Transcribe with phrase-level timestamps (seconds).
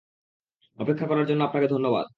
[0.79, 2.05] অপেক্ষা করার জন্য আপনাকে ধন্যবাদ।